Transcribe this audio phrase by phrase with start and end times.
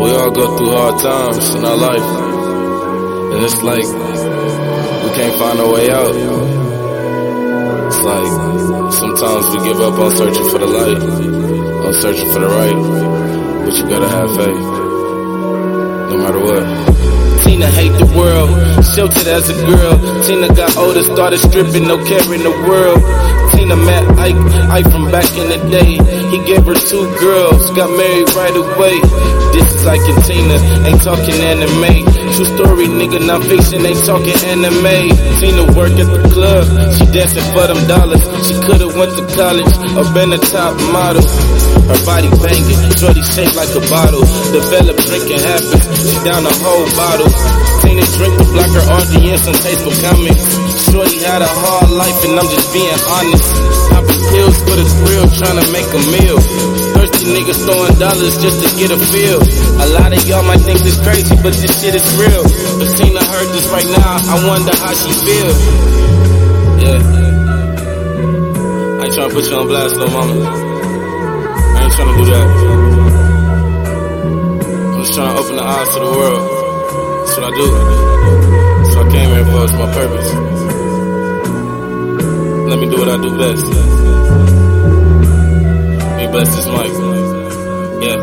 [0.00, 2.08] We all go through hard times in our life.
[3.32, 6.14] And it's like we can't find a way out.
[7.86, 11.02] It's like sometimes we give up on searching for the light,
[11.86, 13.64] on searching for the right.
[13.64, 14.62] But you gotta have faith.
[16.10, 16.87] No matter what.
[17.58, 18.54] Tina hate the world,
[18.94, 19.98] sheltered as a girl.
[20.22, 23.02] Tina got older, started stripping, no care in the world.
[23.68, 24.40] Tina met Ike,
[24.80, 26.00] Ike from back in the day.
[26.32, 28.96] He gave her two girls, got married right away.
[29.52, 30.56] This is Ike and Tina,
[30.88, 32.08] ain't talking anime.
[32.32, 35.12] True story, nigga, not fiction, ain't talking anime.
[35.36, 36.64] Tina work at the club,
[36.96, 38.24] she dancing for them dollars.
[38.48, 41.20] She could've went to college or been a top model.
[41.92, 44.24] Her body banging, shorty shaped like a bottle.
[44.48, 47.28] Develop drinking habits, she down a whole bottle.
[47.84, 49.92] Tina drink to block her audience taste for
[51.38, 53.46] Had a hard life and I'm just being honest.
[53.94, 56.34] Popping pills for the thrill, trying to make a meal.
[56.98, 59.38] Thirsty niggas throwing dollars just to get a feel.
[59.78, 62.42] A lot of y'all might think this crazy, but this shit is real.
[62.82, 65.54] If Tina heard this right now, I wonder how she feel.
[66.82, 67.06] Yeah.
[68.98, 70.42] I ain't trying to put you on blast, little mama.
[70.42, 72.48] I ain't trying to do that.
[74.90, 76.42] I'm just trying to open the eyes to the world.
[77.30, 77.66] That's what I do.
[78.90, 79.62] What I came here for.
[79.62, 80.77] It's my purpose.
[82.68, 83.64] Let me do what I do best.
[86.20, 86.92] Me bless this mic.
[88.04, 88.20] Yeah.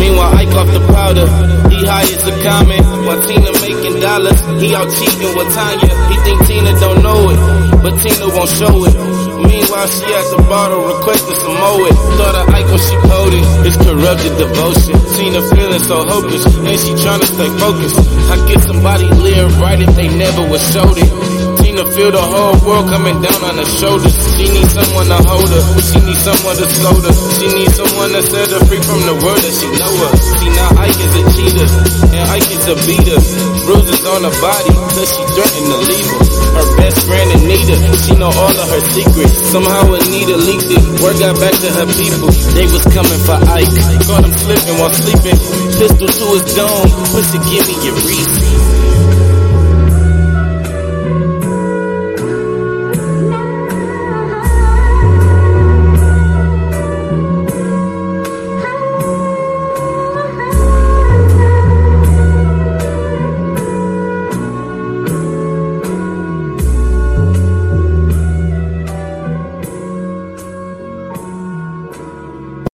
[0.00, 1.28] Meanwhile, Ike off the powder.
[1.68, 2.80] He high as a comet.
[3.04, 5.92] While Tina making dollars, he out cheating with Tanya.
[6.08, 7.40] He think Tina don't know it,
[7.84, 8.96] but Tina won't show it.
[9.44, 11.96] Meanwhile, she at the bottle requesting some more it.
[12.16, 13.44] Thought of Ike when she coded.
[13.68, 14.96] It's corrupted devotion.
[15.20, 18.00] Tina feeling so hopeless, and she trying to stay focused.
[18.32, 21.53] I get somebody live right if they never was showed it.
[21.74, 24.14] Tina feel the whole world coming down on her shoulders.
[24.38, 25.62] She needs someone to hold her.
[25.82, 27.14] She needs someone to slow her.
[27.34, 30.12] She needs someone to set her free from the world that she know her.
[30.38, 31.66] See now Ike is a cheater,
[32.14, 33.18] and Ike is a beater.
[33.66, 36.22] Bruises on her body, cause she threatened to leave him.
[36.54, 37.74] Her best friend Anita,
[38.06, 39.34] she know all of her secrets.
[39.50, 40.78] Somehow Anita leaked it.
[41.02, 42.30] Word got back to her people.
[42.54, 43.74] They was coming for Ike.
[44.06, 45.38] Caught him slipping while sleeping.
[45.74, 46.86] Pistol to his dome.
[47.10, 48.73] Pussy, give me your reason.